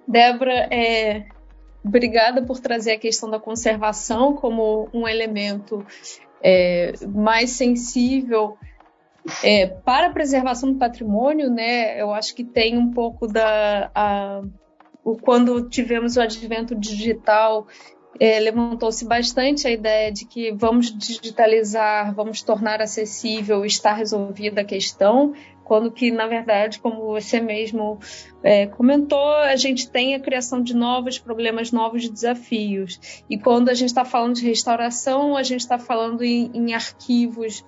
Débora, 0.07 0.69
é, 0.71 1.27
obrigada 1.85 2.43
por 2.43 2.61
trazer 2.61 2.93
a 2.93 2.99
questão 2.99 3.31
da 3.31 3.39
conservação 3.39 4.35
como 4.35 4.89
um 4.93 5.09
elemento 5.09 5.85
é, 6.43 6.93
mais 7.07 7.51
sensível 7.51 8.57
é, 9.43 9.67
para 9.67 10.09
a 10.09 10.13
preservação 10.13 10.73
do 10.73 10.79
patrimônio, 10.79 11.51
né? 11.51 12.01
Eu 12.01 12.13
acho 12.13 12.35
que 12.35 12.45
tem 12.45 12.79
um 12.79 12.91
pouco 12.91 13.27
da 13.27 13.91
a, 13.95 14.43
o, 15.05 15.17
quando 15.17 15.69
tivemos 15.69 16.17
o 16.17 16.21
advento 16.21 16.75
digital 16.75 17.67
é, 18.19 18.39
levantou-se 18.41 19.05
bastante 19.05 19.67
a 19.67 19.71
ideia 19.71 20.11
de 20.11 20.27
que 20.27 20.53
vamos 20.53 20.93
digitalizar, 20.97 22.15
vamos 22.15 22.43
tornar 22.43 22.83
acessível, 22.83 23.65
está 23.65 23.93
resolvida 23.93 24.63
a 24.63 24.65
questão, 24.65 25.33
quando 25.71 25.93
que, 25.93 26.11
na 26.11 26.27
verdade, 26.27 26.81
como 26.81 27.13
você 27.13 27.41
mesmo 27.41 28.01
é, 28.43 28.67
comentou, 28.67 29.35
a 29.35 29.55
gente 29.55 29.89
tem 29.89 30.17
a 30.17 30.19
criação 30.19 30.61
de 30.61 30.75
novos 30.75 31.17
problemas, 31.17 31.71
novos 31.71 32.09
desafios. 32.09 33.23
E 33.31 33.39
quando 33.39 33.69
a 33.69 33.75
gente 33.75 33.91
está 33.91 34.05
falando 34.05 34.35
de 34.35 34.45
restauração, 34.45 35.37
a 35.37 35.45
gente 35.45 35.61
está 35.61 35.79
falando 35.79 36.25
em, 36.25 36.51
em 36.53 36.75
arquivos 36.75 37.65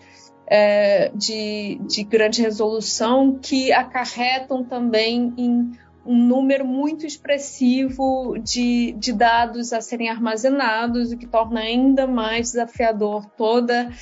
é, 0.48 1.12
de, 1.14 1.80
de 1.86 2.02
grande 2.02 2.42
resolução 2.42 3.38
que 3.40 3.72
acarretam 3.72 4.64
também 4.64 5.32
em 5.38 5.70
um 6.04 6.26
número 6.26 6.66
muito 6.66 7.06
expressivo 7.06 8.36
de, 8.42 8.96
de 8.98 9.12
dados 9.12 9.72
a 9.72 9.80
serem 9.80 10.08
armazenados, 10.08 11.12
o 11.12 11.16
que 11.16 11.28
torna 11.28 11.60
ainda 11.60 12.04
mais 12.04 12.50
desafiador 12.50 13.26
toda 13.36 13.92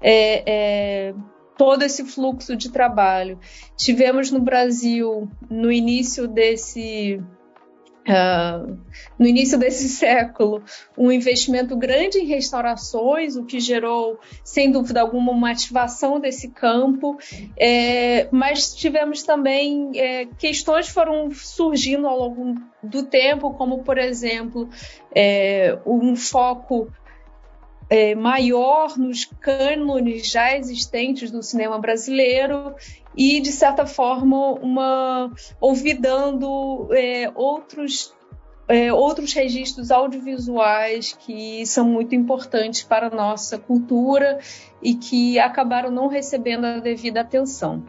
é, 0.00 0.42
é, 0.46 1.14
todo 1.56 1.82
esse 1.82 2.04
fluxo 2.04 2.56
de 2.56 2.70
trabalho. 2.70 3.38
Tivemos 3.76 4.30
no 4.30 4.40
Brasil, 4.40 5.28
no 5.50 5.72
início 5.72 6.28
desse 6.28 7.20
Uh, 8.06 8.78
no 9.18 9.26
início 9.26 9.58
desse 9.58 9.88
século, 9.90 10.62
um 10.96 11.10
investimento 11.10 11.76
grande 11.76 12.20
em 12.20 12.26
restaurações, 12.26 13.34
o 13.34 13.44
que 13.44 13.58
gerou, 13.58 14.20
sem 14.44 14.70
dúvida 14.70 15.00
alguma, 15.00 15.32
uma 15.32 15.50
ativação 15.50 16.20
desse 16.20 16.50
campo, 16.50 17.18
é, 17.58 18.28
mas 18.30 18.72
tivemos 18.76 19.24
também 19.24 19.90
é, 19.96 20.26
questões 20.38 20.86
que 20.86 20.92
foram 20.92 21.32
surgindo 21.32 22.06
ao 22.06 22.16
longo 22.16 22.54
do 22.80 23.02
tempo, 23.02 23.54
como, 23.54 23.82
por 23.82 23.98
exemplo, 23.98 24.68
é, 25.12 25.76
um 25.84 26.14
foco 26.14 26.88
é, 27.88 28.14
maior 28.14 28.98
nos 28.98 29.24
cânones 29.24 30.30
já 30.30 30.56
existentes 30.56 31.30
do 31.30 31.42
cinema 31.42 31.78
brasileiro 31.78 32.74
e, 33.16 33.40
de 33.40 33.52
certa 33.52 33.86
forma, 33.86 34.52
uma 34.54 35.32
olvidando 35.60 36.88
é, 36.92 37.30
outros, 37.34 38.12
é, 38.68 38.92
outros 38.92 39.32
registros 39.32 39.90
audiovisuais 39.90 41.12
que 41.12 41.64
são 41.64 41.84
muito 41.84 42.14
importantes 42.14 42.82
para 42.82 43.06
a 43.06 43.10
nossa 43.10 43.56
cultura 43.56 44.38
e 44.82 44.94
que 44.94 45.38
acabaram 45.38 45.90
não 45.90 46.08
recebendo 46.08 46.64
a 46.64 46.78
devida 46.78 47.20
atenção. 47.20 47.84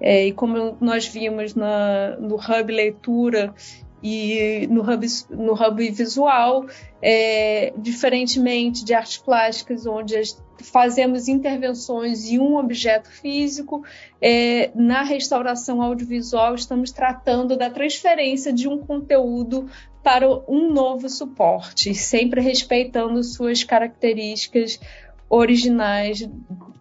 É, 0.00 0.26
e 0.26 0.32
como 0.32 0.76
nós 0.80 1.06
vimos 1.06 1.54
na, 1.54 2.16
no 2.18 2.36
Hub 2.36 2.72
Leitura 2.72 3.54
e 4.02 4.66
no 4.70 4.82
hub, 4.82 5.06
no 5.30 5.52
hub 5.52 5.90
visual, 5.90 6.66
é, 7.02 7.72
diferentemente 7.76 8.84
de 8.84 8.94
artes 8.94 9.18
plásticas, 9.18 9.86
onde 9.86 10.14
fazemos 10.60 11.28
intervenções 11.28 12.26
em 12.26 12.38
um 12.38 12.56
objeto 12.56 13.10
físico, 13.10 13.84
é, 14.20 14.70
na 14.74 15.02
restauração 15.02 15.80
audiovisual 15.82 16.54
estamos 16.54 16.90
tratando 16.90 17.56
da 17.56 17.70
transferência 17.70 18.52
de 18.52 18.68
um 18.68 18.78
conteúdo 18.78 19.68
para 20.02 20.28
um 20.48 20.72
novo 20.72 21.08
suporte, 21.08 21.94
sempre 21.94 22.40
respeitando 22.40 23.22
suas 23.22 23.62
características 23.62 24.80
originais 25.28 26.28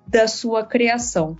da 0.08 0.28
sua 0.28 0.64
criação. 0.64 1.38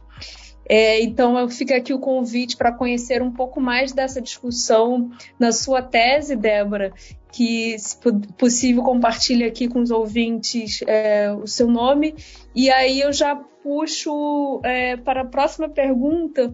É, 0.70 1.02
então, 1.02 1.48
fica 1.50 1.78
aqui 1.78 1.94
o 1.94 2.00
convite 2.00 2.58
para 2.58 2.74
conhecer 2.74 3.22
um 3.22 3.32
pouco 3.32 3.62
mais 3.62 3.94
dessa 3.94 4.22
discussão 4.22 5.10
na 5.40 5.52
sua 5.52 5.82
tese, 5.82 6.36
Débora, 6.36 6.92
que, 7.32 7.80
se 7.80 7.98
possível, 8.38 8.84
compartilhe 8.84 9.46
aqui 9.46 9.68
com 9.68 9.80
os 9.80 9.92
ouvintes 9.92 10.82
é, 10.86 11.32
o 11.32 11.48
seu 11.48 11.68
nome. 11.68 12.16
E 12.54 12.70
aí 12.70 13.00
eu 13.00 13.14
já 13.14 13.36
puxo 13.36 14.60
é, 14.64 14.98
para 14.98 15.22
a 15.22 15.26
próxima 15.26 15.70
pergunta, 15.70 16.54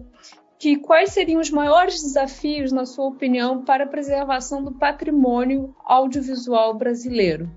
que 0.58 0.76
quais 0.76 1.10
seriam 1.10 1.40
os 1.40 1.50
maiores 1.50 2.00
desafios, 2.00 2.70
na 2.70 2.86
sua 2.86 3.06
opinião, 3.06 3.64
para 3.64 3.84
a 3.84 3.88
preservação 3.88 4.62
do 4.62 4.72
patrimônio 4.72 5.74
audiovisual 5.84 6.72
brasileiro? 6.74 7.50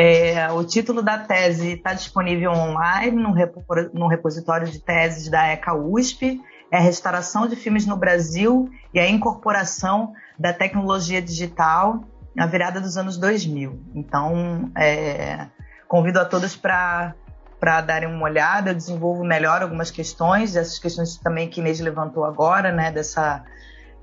É, 0.00 0.48
o 0.52 0.62
título 0.62 1.02
da 1.02 1.18
tese 1.18 1.72
está 1.72 1.92
disponível 1.92 2.52
online 2.52 3.20
no, 3.20 3.32
repo, 3.32 3.64
no, 3.92 4.06
repositório 4.06 4.68
de 4.68 4.78
teses 4.78 5.28
da 5.28 5.48
ECA 5.48 5.74
USP. 5.74 6.40
É 6.70 6.78
restauração 6.78 7.48
de 7.48 7.56
filmes 7.56 7.84
no 7.84 7.96
Brasil 7.96 8.70
e 8.94 9.00
a 9.00 9.10
incorporação 9.10 10.12
da 10.38 10.52
tecnologia 10.52 11.20
digital 11.20 12.04
na 12.32 12.46
virada 12.46 12.80
dos 12.80 12.96
anos 12.96 13.18
2000. 13.18 13.76
Então, 13.92 14.70
é, 14.76 15.48
convido 15.88 16.20
a 16.20 16.24
todos 16.24 16.54
para 16.54 17.16
para 17.58 17.80
darem 17.80 18.08
uma 18.08 18.22
olhada, 18.22 18.70
eu 18.70 18.74
desenvolvo 18.74 19.24
melhor 19.24 19.62
algumas 19.62 19.90
questões, 19.90 20.54
essas 20.54 20.78
questões 20.78 21.16
também 21.16 21.48
que 21.48 21.58
Inês 21.58 21.80
levantou 21.80 22.24
agora, 22.24 22.70
né, 22.70 22.92
dessa, 22.92 23.44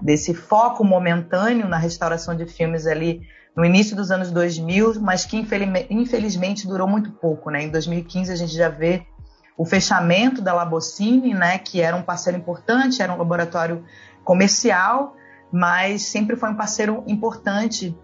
desse 0.01 0.33
foco 0.33 0.83
momentâneo 0.83 1.65
na 1.65 1.77
restauração 1.77 2.35
de 2.35 2.45
filmes 2.45 2.85
ali 2.85 3.21
no 3.55 3.63
início 3.63 3.95
dos 3.95 4.11
anos 4.11 4.31
2000, 4.31 4.99
mas 4.99 5.25
que 5.25 5.37
infelizmente 5.89 6.67
durou 6.67 6.87
muito 6.87 7.11
pouco. 7.11 7.49
Né? 7.49 7.63
Em 7.63 7.69
2015 7.69 8.31
a 8.31 8.35
gente 8.35 8.53
já 8.53 8.69
vê 8.69 9.05
o 9.57 9.65
fechamento 9.65 10.41
da 10.41 10.53
Labocine, 10.53 11.33
né, 11.33 11.57
que 11.57 11.81
era 11.81 11.95
um 11.95 12.01
parceiro 12.01 12.37
importante, 12.37 13.01
era 13.01 13.13
um 13.13 13.17
laboratório 13.17 13.85
comercial, 14.23 15.15
mas 15.49 16.01
sempre 16.03 16.35
foi 16.35 16.49
um 16.49 16.55
parceiro 16.55 17.03
importante 17.07 17.97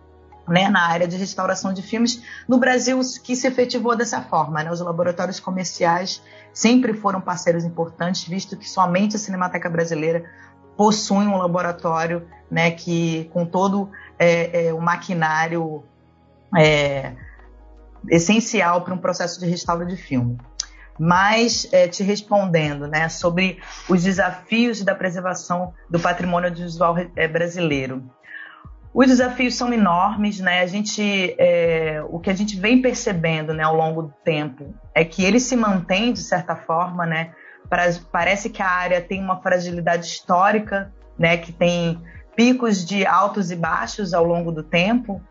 né, 0.48 0.70
na 0.70 0.88
área 0.88 1.08
de 1.08 1.18
restauração 1.18 1.74
de 1.74 1.82
filmes 1.82 2.24
no 2.48 2.58
Brasil 2.58 3.00
que 3.24 3.36
se 3.36 3.48
efetivou 3.48 3.96
dessa 3.96 4.22
forma. 4.22 4.64
Né? 4.64 4.72
Os 4.72 4.80
laboratórios 4.80 5.40
comerciais 5.40 6.22
sempre 6.54 6.94
foram 6.94 7.20
parceiros 7.20 7.66
importantes, 7.66 8.24
visto 8.24 8.56
que 8.56 8.70
somente 8.70 9.18
a 9.18 9.20
Cinemateca 9.20 9.70
Brasileira 9.70 10.24
possui 10.78 11.26
um 11.28 11.38
laboratório 11.38 12.28
né, 12.50 12.72
que 12.72 13.30
com 13.34 13.46
todo 13.46 13.90
é, 14.22 14.68
é, 14.68 14.74
o 14.74 14.80
maquinário 14.80 15.84
é, 16.56 17.14
essencial 18.08 18.82
para 18.82 18.94
um 18.94 18.98
processo 19.00 19.40
de 19.40 19.48
restauro 19.48 19.84
de 19.88 19.98
filme. 19.98 20.38
Mas 21.00 21.68
é, 21.72 21.88
te 21.88 22.04
respondendo 22.04 22.88
né, 22.88 23.10
sobre 23.10 23.60
os 23.90 24.04
desafios 24.04 24.84
da 24.84 24.94
preservação 24.94 25.74
do 25.90 26.00
patrimônio 26.00 26.50
audiovisual 26.50 26.96
é, 27.16 27.28
brasileiro. 27.28 28.04
Os 28.94 29.08
desafios 29.08 29.56
são 29.56 29.74
enormes, 29.74 30.40
né? 30.40 30.62
A 30.62 30.68
gente, 30.68 31.34
é, 31.40 32.04
o 32.10 32.20
que 32.20 32.30
a 32.30 32.34
gente 32.34 32.60
vem 32.60 32.82
percebendo, 32.82 33.54
né, 33.54 33.64
ao 33.64 33.74
longo 33.74 34.04
do 34.04 34.14
tempo, 34.24 34.76
é 34.94 35.06
que 35.06 35.24
ele 35.24 35.40
se 35.40 35.56
mantém 35.56 36.12
de 36.12 36.20
certa 36.20 36.58
forma, 36.58 37.06
né? 37.06 37.32
Parece 38.12 38.50
que 38.50 38.62
a 38.62 38.70
área 38.70 39.00
tem 39.00 39.24
uma 39.24 39.42
fragilidade 39.42 40.06
histórica, 40.06 40.94
né? 41.18 41.38
Que 41.38 41.54
tem 41.54 42.04
picos 42.36 42.86
de 42.86 43.06
altos 43.06 43.52
e 43.52 43.56
baixos 43.56 44.14
ao 44.14 44.24
longo 44.24 44.52
do 44.52 44.64
tempo, 44.64 45.22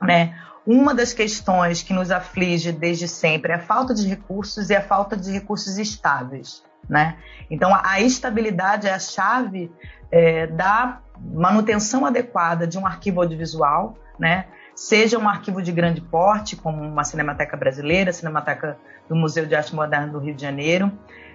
né? 0.00 0.38
Uma 0.66 0.94
das 0.94 1.12
questões 1.12 1.82
que 1.82 1.92
nos 1.92 2.10
aflige 2.10 2.70
desde 2.70 3.08
sempre 3.08 3.52
é 3.52 3.56
a 3.56 3.60
falta 3.60 3.94
de 3.94 4.06
recursos 4.06 4.70
e 4.70 4.76
a 4.76 4.82
falta 4.82 5.16
de 5.16 5.32
recursos 5.32 5.78
estáveis, 5.78 6.62
né? 6.88 7.16
Então 7.50 7.74
a, 7.74 8.00
estabilidade 8.00 8.86
é 8.86 8.92
a 8.92 8.98
chave 8.98 9.72
é, 10.10 10.46
da 10.46 11.00
manutenção 11.18 12.04
adequada 12.06 12.66
de 12.66 12.78
um 12.78 12.86
arquivo 12.86 13.20
audiovisual, 13.20 13.96
né? 14.18 14.46
seja 14.80 15.18
um 15.18 15.28
arquivo 15.28 15.60
de 15.60 15.70
grande 15.70 16.00
porte, 16.00 16.56
como 16.56 16.82
uma 16.82 17.04
Cinemateca 17.04 17.54
Brasileira, 17.54 18.14
Cinemateca 18.14 18.78
do 19.06 19.14
Museu 19.14 19.44
de 19.44 19.54
Arte 19.54 19.74
Moderna 19.74 20.06
do 20.06 20.18
Rio 20.18 20.34
de 20.34 20.40
Janeiro, 20.40 20.90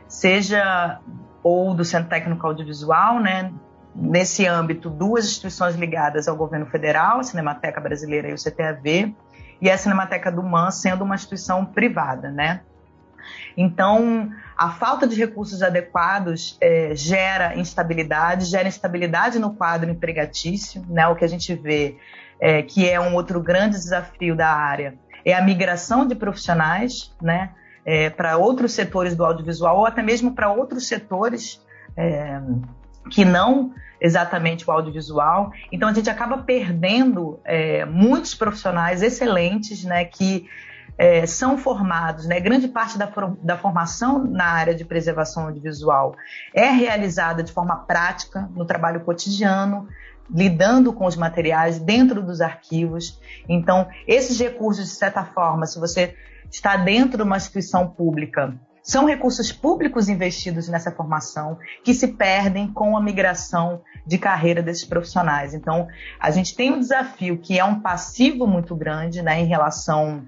seja 0.08 1.00
ou 1.44 1.76
do 1.76 1.86
Centro 1.86 2.10
Técnico 2.10 2.48
Audiovisual, 2.48 3.20
né? 3.20 3.54
Nesse 3.96 4.46
âmbito, 4.46 4.90
duas 4.90 5.26
instituições 5.26 5.76
ligadas 5.76 6.28
ao 6.28 6.36
governo 6.36 6.66
federal, 6.66 7.20
a 7.20 7.24
Cinemateca 7.24 7.80
Brasileira 7.80 8.30
e 8.30 8.34
o 8.34 8.38
CTAV, 8.38 9.16
e 9.62 9.72
a 9.72 9.78
Cinemateca 9.78 10.32
do 10.32 10.44
MAN 10.44 10.70
sendo 10.70 11.04
uma 11.04 11.16
instituição 11.16 11.66
privada, 11.66 12.30
né? 12.30 12.62
Então, 13.58 14.30
a 14.58 14.70
falta 14.72 15.08
de 15.08 15.16
recursos 15.16 15.64
adequados 15.64 16.58
é, 16.62 16.94
gera 16.94 17.56
instabilidade, 17.58 18.46
gera 18.46 18.68
instabilidade 18.68 19.40
no 19.40 19.54
quadro 19.56 19.90
empregatício, 19.90 20.84
né? 20.90 21.08
O 21.08 21.16
que 21.16 21.24
a 21.24 21.28
gente 21.28 21.56
vê 21.56 21.98
é, 22.40 22.62
que 22.62 22.88
é 22.88 23.00
um 23.00 23.14
outro 23.16 23.40
grande 23.42 23.78
desafio 23.78 24.36
da 24.36 24.50
área 24.50 24.96
é 25.24 25.34
a 25.34 25.42
migração 25.42 26.06
de 26.06 26.16
profissionais, 26.16 27.16
né? 27.22 27.52
É, 27.84 28.10
para 28.10 28.36
outros 28.38 28.74
setores 28.74 29.16
do 29.16 29.24
audiovisual 29.24 29.78
ou 29.78 29.86
até 29.86 30.02
mesmo 30.02 30.34
para 30.34 30.52
outros 30.52 30.88
setores 30.88 31.64
é, 31.96 32.42
que 33.10 33.24
não 33.24 33.74
exatamente 34.00 34.70
o 34.70 34.72
audiovisual. 34.72 35.52
Então 35.72 35.90
a 35.90 35.94
gente 35.94 36.10
acaba 36.10 36.38
perdendo 36.40 37.40
é, 37.44 37.86
muitos 37.86 38.36
profissionais 38.36 39.02
excelentes, 39.02 39.84
né, 39.84 40.06
que 40.06 40.48
é, 40.98 41.26
são 41.26 41.58
formados, 41.58 42.26
né, 42.26 42.40
grande 42.40 42.68
parte 42.68 42.98
da, 42.98 43.12
da 43.42 43.58
formação 43.58 44.24
na 44.24 44.46
área 44.46 44.74
de 44.74 44.86
preservação 44.86 45.46
audiovisual 45.46 46.16
é 46.54 46.70
realizada 46.70 47.44
de 47.44 47.52
forma 47.52 47.76
prática, 47.78 48.50
no 48.56 48.66
trabalho 48.66 49.02
cotidiano, 49.02 49.88
lidando 50.30 50.94
com 50.94 51.06
os 51.06 51.16
materiais 51.16 51.80
dentro 51.80 52.22
dos 52.24 52.42
arquivos. 52.42 53.20
Então, 53.48 53.88
esses 54.08 54.40
recursos, 54.40 54.86
de 54.86 54.92
certa 54.92 55.24
forma, 55.24 55.66
se 55.66 55.80
você 55.80 56.16
está 56.50 56.78
dentro 56.78 57.18
de 57.18 57.24
uma 57.24 57.38
instituição 57.38 57.88
pública, 57.88 58.56
são 58.86 59.08
recursos 59.08 59.52
públicos 59.52 60.08
investidos 60.08 60.70
nessa 60.70 60.92
formação 60.92 61.58
que 61.84 61.92
se 61.92 62.10
perdem 62.10 62.72
com 62.72 62.96
a 62.96 63.02
migração 63.02 63.82
de 64.06 64.20
carreira 64.20 64.62
desses 64.62 64.86
profissionais. 64.86 65.56
Então, 65.56 65.88
a 66.20 66.30
gente 66.30 66.56
tem 66.56 66.72
um 66.72 66.80
desafio 66.80 67.40
que 67.40 67.58
é 67.58 67.66
um 67.66 67.80
passivo 67.80 68.46
muito 68.46 68.76
grande 68.76 69.24
né, 69.24 69.42
em 69.42 69.46
relação 69.46 70.24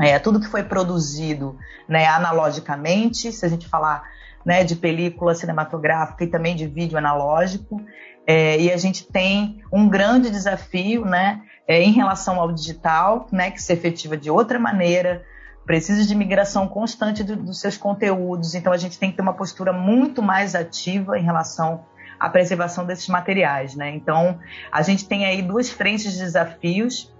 é, 0.00 0.20
tudo 0.20 0.38
que 0.38 0.46
foi 0.46 0.62
produzido 0.62 1.58
né, 1.88 2.06
analogicamente, 2.06 3.32
se 3.32 3.44
a 3.44 3.48
gente 3.48 3.66
falar 3.66 4.04
né, 4.44 4.62
de 4.62 4.76
película 4.76 5.34
cinematográfica 5.34 6.22
e 6.22 6.28
também 6.28 6.54
de 6.54 6.68
vídeo 6.68 6.96
analógico, 6.96 7.82
é, 8.24 8.60
e 8.60 8.70
a 8.70 8.76
gente 8.76 9.04
tem 9.04 9.62
um 9.72 9.88
grande 9.88 10.30
desafio 10.30 11.04
né, 11.04 11.42
é, 11.66 11.82
em 11.82 11.90
relação 11.90 12.38
ao 12.38 12.52
digital, 12.52 13.26
né, 13.32 13.50
que 13.50 13.60
se 13.60 13.72
efetiva 13.72 14.16
de 14.16 14.30
outra 14.30 14.60
maneira, 14.60 15.24
precisa 15.66 16.06
de 16.06 16.14
migração 16.14 16.68
constante 16.68 17.24
do, 17.24 17.36
dos 17.36 17.60
seus 17.60 17.76
conteúdos, 17.76 18.54
então 18.54 18.72
a 18.72 18.76
gente 18.76 18.98
tem 18.98 19.10
que 19.10 19.16
ter 19.16 19.22
uma 19.22 19.34
postura 19.34 19.72
muito 19.72 20.22
mais 20.22 20.54
ativa 20.54 21.18
em 21.18 21.22
relação 21.22 21.84
à 22.18 22.30
preservação 22.30 22.86
desses 22.86 23.08
materiais. 23.08 23.74
Né? 23.74 23.90
Então, 23.90 24.38
a 24.70 24.80
gente 24.82 25.06
tem 25.06 25.26
aí 25.26 25.42
duas 25.42 25.68
frentes 25.68 26.12
de 26.12 26.20
desafios, 26.20 27.12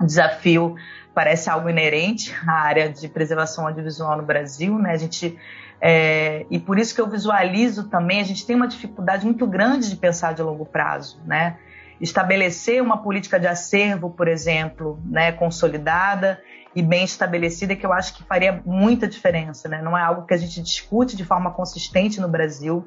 o 0.00 0.06
desafio 0.06 0.76
parece 1.12 1.50
algo 1.50 1.68
inerente 1.68 2.32
à 2.46 2.52
área 2.52 2.88
de 2.88 3.08
preservação 3.08 3.66
audiovisual 3.66 4.16
no 4.16 4.22
Brasil, 4.22 4.78
né? 4.78 4.92
A 4.92 4.96
gente 4.96 5.36
é, 5.80 6.46
e 6.50 6.58
por 6.58 6.78
isso 6.78 6.94
que 6.94 7.00
eu 7.00 7.08
visualizo 7.08 7.88
também, 7.88 8.20
a 8.20 8.24
gente 8.24 8.44
tem 8.46 8.54
uma 8.54 8.68
dificuldade 8.68 9.24
muito 9.24 9.46
grande 9.46 9.90
de 9.90 9.96
pensar 9.96 10.34
de 10.34 10.42
longo 10.42 10.64
prazo, 10.64 11.20
né? 11.24 11.56
Estabelecer 12.00 12.80
uma 12.80 12.98
política 12.98 13.40
de 13.40 13.48
acervo, 13.48 14.10
por 14.10 14.28
exemplo, 14.28 15.00
né, 15.04 15.32
consolidada 15.32 16.40
e 16.74 16.82
bem 16.82 17.04
estabelecida, 17.04 17.74
que 17.74 17.84
eu 17.84 17.92
acho 17.92 18.14
que 18.14 18.22
faria 18.24 18.62
muita 18.64 19.08
diferença, 19.08 19.68
né? 19.68 19.80
Não 19.82 19.96
é 19.96 20.02
algo 20.02 20.26
que 20.26 20.34
a 20.34 20.36
gente 20.36 20.62
discute 20.62 21.16
de 21.16 21.24
forma 21.24 21.50
consistente 21.52 22.20
no 22.20 22.28
Brasil 22.28 22.86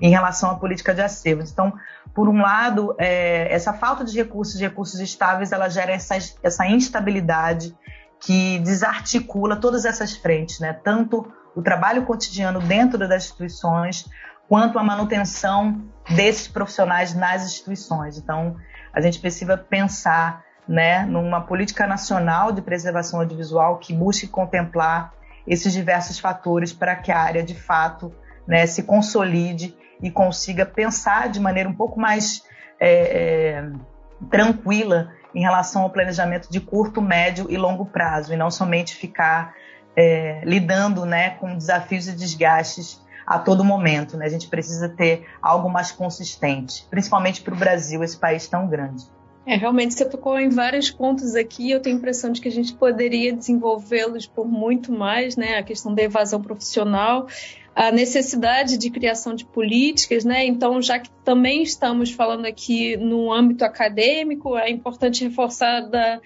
em 0.00 0.10
relação 0.10 0.50
à 0.50 0.54
política 0.56 0.94
de 0.94 1.02
acervos. 1.02 1.50
Então, 1.50 1.72
por 2.14 2.28
um 2.28 2.40
lado, 2.40 2.94
é, 2.98 3.52
essa 3.52 3.72
falta 3.72 4.04
de 4.04 4.16
recursos, 4.16 4.58
de 4.58 4.64
recursos 4.64 5.00
estáveis, 5.00 5.52
ela 5.52 5.68
gera 5.68 5.92
essa, 5.92 6.16
essa 6.42 6.66
instabilidade 6.66 7.76
que 8.20 8.58
desarticula 8.60 9.56
todas 9.56 9.84
essas 9.84 10.16
frentes, 10.16 10.60
né? 10.60 10.72
Tanto 10.72 11.26
o 11.54 11.62
trabalho 11.62 12.04
cotidiano 12.04 12.60
dentro 12.60 12.98
das 12.98 13.24
instituições, 13.24 14.06
quanto 14.48 14.78
a 14.78 14.84
manutenção 14.84 15.82
desses 16.10 16.46
profissionais 16.46 17.14
nas 17.14 17.44
instituições. 17.44 18.18
Então, 18.18 18.56
a 18.92 19.00
gente 19.00 19.18
precisa 19.18 19.56
pensar 19.56 20.45
né, 20.68 21.04
numa 21.04 21.40
política 21.40 21.86
nacional 21.86 22.50
de 22.52 22.60
preservação 22.60 23.20
audiovisual 23.20 23.78
que 23.78 23.92
busque 23.92 24.26
contemplar 24.26 25.12
esses 25.46 25.72
diversos 25.72 26.18
fatores 26.18 26.72
para 26.72 26.96
que 26.96 27.12
a 27.12 27.18
área, 27.18 27.42
de 27.42 27.54
fato, 27.54 28.12
né, 28.46 28.66
se 28.66 28.82
consolide 28.82 29.76
e 30.02 30.10
consiga 30.10 30.66
pensar 30.66 31.28
de 31.28 31.40
maneira 31.40 31.68
um 31.68 31.74
pouco 31.74 32.00
mais 32.00 32.42
é, 32.80 32.90
é, 32.90 33.70
tranquila 34.30 35.12
em 35.34 35.40
relação 35.40 35.82
ao 35.82 35.90
planejamento 35.90 36.50
de 36.50 36.60
curto, 36.60 37.00
médio 37.00 37.46
e 37.48 37.56
longo 37.56 37.86
prazo, 37.86 38.32
e 38.32 38.36
não 38.36 38.50
somente 38.50 38.94
ficar 38.94 39.54
é, 39.94 40.40
lidando 40.44 41.04
né, 41.04 41.30
com 41.30 41.56
desafios 41.56 42.08
e 42.08 42.12
desgastes 42.12 43.00
a 43.26 43.38
todo 43.38 43.64
momento. 43.64 44.16
Né? 44.16 44.26
A 44.26 44.30
gente 44.30 44.48
precisa 44.48 44.88
ter 44.88 45.26
algo 45.40 45.68
mais 45.68 45.92
consistente, 45.92 46.86
principalmente 46.90 47.42
para 47.42 47.54
o 47.54 47.56
Brasil, 47.56 48.02
esse 48.02 48.16
país 48.16 48.48
tão 48.48 48.66
grande. 48.66 49.04
É, 49.46 49.54
realmente 49.54 49.94
você 49.94 50.04
tocou 50.04 50.38
em 50.40 50.48
vários 50.48 50.90
pontos 50.90 51.36
aqui. 51.36 51.70
Eu 51.70 51.80
tenho 51.80 51.94
a 51.94 51.98
impressão 51.98 52.32
de 52.32 52.40
que 52.40 52.48
a 52.48 52.52
gente 52.52 52.74
poderia 52.74 53.32
desenvolvê-los 53.32 54.26
por 54.26 54.46
muito 54.46 54.90
mais, 54.90 55.36
né? 55.36 55.56
A 55.56 55.62
questão 55.62 55.94
da 55.94 56.02
evasão 56.02 56.42
profissional, 56.42 57.28
a 57.72 57.92
necessidade 57.92 58.76
de 58.76 58.90
criação 58.90 59.36
de 59.36 59.44
políticas, 59.44 60.24
né? 60.24 60.44
Então, 60.44 60.82
já 60.82 60.98
que 60.98 61.10
também 61.24 61.62
estamos 61.62 62.10
falando 62.10 62.44
aqui 62.44 62.96
no 62.96 63.32
âmbito 63.32 63.64
acadêmico, 63.64 64.56
é 64.56 64.68
importante 64.68 65.22
reforçar 65.22 65.82
da, 65.82 66.20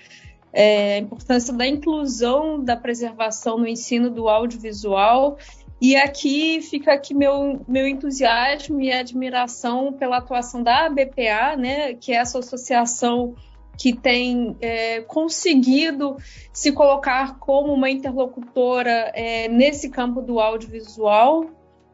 é, 0.53 0.95
a 0.95 0.99
importância 0.99 1.53
da 1.53 1.67
inclusão 1.67 2.63
da 2.63 2.77
preservação 2.77 3.59
no 3.59 3.69
ensino 3.69 4.11
do 4.11 4.29
audiovisual. 4.29 5.39
E 5.81 5.97
aqui 5.97 6.61
fica 6.61 6.93
aqui 6.93 7.15
meu, 7.15 7.65
meu 7.67 7.89
entusiasmo 7.89 8.81
e 8.81 8.93
admiração 8.93 9.93
pela 9.93 10.19
atuação 10.19 10.63
da 10.63 10.87
ABPA, 10.87 11.57
né, 11.57 11.95
que 11.95 12.13
é 12.13 12.17
essa 12.17 12.39
associação 12.39 13.35
que 13.79 13.97
tem 13.97 14.55
é, 14.61 15.01
conseguido 15.01 16.19
se 16.53 16.71
colocar 16.71 17.39
como 17.39 17.73
uma 17.73 17.89
interlocutora 17.89 19.11
é, 19.15 19.49
nesse 19.49 19.89
campo 19.89 20.21
do 20.21 20.39
audiovisual. 20.39 21.47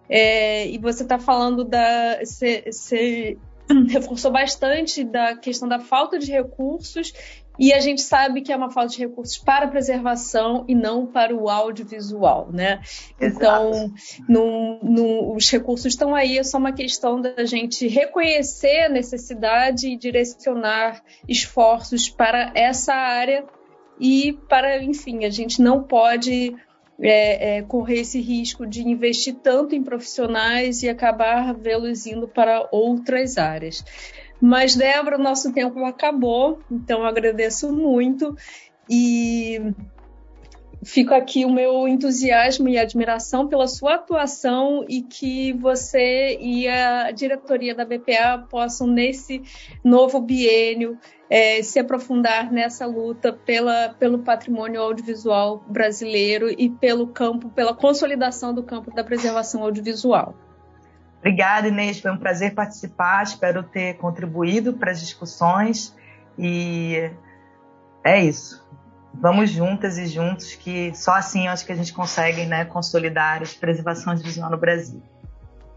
É, 0.09 0.67
e 0.69 0.79
você 0.79 1.05
está 1.05 1.19
falando 1.19 1.65
da. 1.65 2.19
Você 2.25 3.39
reforçou 3.89 4.33
bastante 4.33 5.05
da 5.05 5.37
questão 5.37 5.69
da 5.69 5.79
falta 5.79 6.19
de 6.19 6.33
recursos 6.33 7.13
e 7.59 7.73
a 7.73 7.81
gente 7.81 8.03
sabe 8.03 8.43
que 8.43 8.53
é 8.53 8.57
uma 8.57 8.71
falta 8.71 8.93
de 8.93 8.99
recursos 8.99 9.39
para 9.39 9.67
a 9.67 9.69
preservação 9.69 10.65
e 10.69 10.75
não 10.75 11.07
para 11.07 11.35
o 11.35 11.49
audiovisual, 11.49 12.51
né? 12.53 12.81
Então, 13.21 13.93
os 15.35 15.51
recursos 15.51 15.87
estão 15.87 16.15
aí, 16.15 16.39
é 16.39 16.43
só 16.43 16.59
uma 16.59 16.73
questão 16.73 17.21
da 17.21 17.45
gente 17.45 17.87
reconhecer 17.89 18.85
a 18.85 18.89
necessidade 18.89 19.89
e 19.89 19.97
direcionar 19.97 21.03
esforços 21.29 22.09
para 22.09 22.53
essa 22.55 22.95
área 22.95 23.45
e 23.99 24.35
para, 24.49 24.83
enfim, 24.83 25.25
a 25.25 25.31
gente 25.31 25.63
não 25.63 25.83
pode 25.83 26.55
é, 27.01 27.59
é, 27.59 27.63
correr 27.63 28.01
esse 28.01 28.21
risco 28.21 28.67
de 28.67 28.83
investir 28.83 29.35
tanto 29.43 29.75
em 29.75 29.83
profissionais 29.83 30.83
e 30.83 30.89
acabar 30.89 31.55
vê-los 31.55 32.07
indo 32.07 32.27
para 32.27 32.69
outras 32.71 33.39
áreas. 33.39 33.85
Mas, 34.41 34.77
Débora, 34.77 35.17
nosso 35.17 35.53
tempo 35.53 35.85
acabou, 35.85 36.61
então 36.71 37.05
agradeço 37.05 37.73
muito 37.73 38.37
e 38.89 39.73
fico 40.85 41.15
aqui 41.15 41.45
o 41.45 41.51
meu 41.51 41.89
entusiasmo 41.89 42.69
e 42.69 42.79
admiração 42.79 43.49
pela 43.49 43.67
sua 43.67 43.95
atuação 43.95 44.85
e 44.89 45.03
que 45.03 45.53
você 45.55 46.39
e 46.39 46.69
a 46.69 47.11
diretoria 47.11 47.75
da 47.75 47.85
BPA 47.85 48.47
possam, 48.49 48.87
nesse 48.87 49.43
novo 49.83 50.21
biênio, 50.21 50.99
é, 51.29 51.61
se 51.63 51.79
aprofundar 51.79 52.53
nessa 52.53 52.87
luta 52.87 53.33
pela, 53.33 53.89
pelo 53.99 54.21
patrimônio 54.21 54.81
audiovisual 54.81 55.65
brasileiro 55.67 56.49
e 56.51 56.71
pelo 56.71 57.09
campo, 57.09 57.49
pela 57.51 57.75
consolidação 57.75 58.55
do 58.55 58.63
campo 58.63 58.95
da 58.95 59.03
preservação 59.03 59.63
audiovisual. 59.63 60.46
Obrigada, 61.27 61.67
Inês. 61.67 61.99
Foi 61.99 62.13
um 62.13 62.17
prazer 62.17 62.55
participar. 62.55 63.25
Espero 63.25 63.65
ter 63.65 63.95
contribuído 63.95 64.75
para 64.75 64.93
as 64.93 65.01
discussões. 65.01 65.93
E 66.39 67.11
é 68.05 68.23
isso. 68.23 68.65
Vamos 69.13 69.51
juntas 69.51 69.99
e 69.99 70.07
juntos, 70.07 70.55
que 70.55 70.95
só 70.95 71.15
assim 71.15 71.49
acho 71.49 71.67
que 71.67 71.73
a 71.73 71.75
gente 71.75 71.93
consegue 71.93 72.47
né, 72.47 72.65
consolidar 72.65 73.43
a 73.43 73.61
preservação 73.61 74.17
visual 74.17 74.49
no 74.49 74.57
Brasil. 74.57 75.03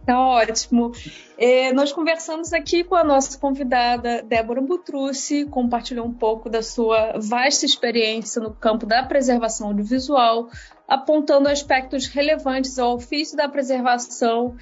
Tá 0.05 0.19
ótimo. 0.19 0.91
É, 1.35 1.73
nós 1.73 1.91
conversamos 1.91 2.53
aqui 2.53 2.83
com 2.83 2.93
a 2.93 3.03
nossa 3.03 3.35
convidada 3.35 4.21
Débora 4.21 4.61
Butrucci, 4.61 5.45
compartilhou 5.45 6.05
um 6.05 6.13
pouco 6.13 6.47
da 6.47 6.61
sua 6.61 7.13
vasta 7.17 7.65
experiência 7.65 8.39
no 8.39 8.53
campo 8.53 8.85
da 8.85 9.01
preservação 9.01 9.69
audiovisual, 9.69 10.47
apontando 10.87 11.49
aspectos 11.49 12.05
relevantes 12.05 12.77
ao 12.77 12.93
ofício 12.93 13.35
da 13.35 13.49
preservação 13.49 14.55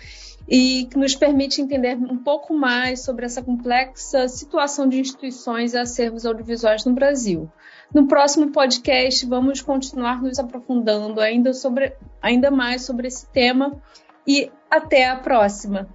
e 0.47 0.85
que 0.85 0.97
nos 0.97 1.15
permite 1.15 1.61
entender 1.61 1.95
um 1.95 2.17
pouco 2.17 2.53
mais 2.53 3.03
sobre 3.03 3.25
essa 3.25 3.41
complexa 3.41 4.27
situação 4.27 4.87
de 4.87 4.99
instituições 4.99 5.73
e 5.73 5.77
acervos 5.77 6.25
audiovisuais 6.25 6.85
no 6.85 6.93
Brasil. 6.93 7.51
No 7.93 8.07
próximo 8.07 8.51
podcast, 8.51 9.25
vamos 9.25 9.61
continuar 9.61 10.21
nos 10.21 10.39
aprofundando 10.39 11.19
ainda, 11.19 11.53
sobre, 11.53 11.93
ainda 12.21 12.49
mais 12.49 12.85
sobre 12.85 13.07
esse 13.07 13.29
tema 13.29 13.81
e 14.25 14.49
até 14.69 15.09
a 15.09 15.17
próxima. 15.17 15.87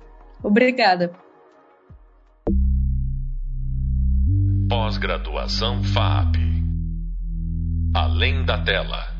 Obrigada. 0.42 1.12
Pós-graduação 4.68 5.82
FAP. 5.82 6.36
Além 7.94 8.44
da 8.44 8.62
tela. 8.62 9.11